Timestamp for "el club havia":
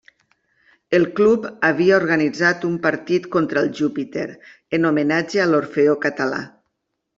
0.99-1.97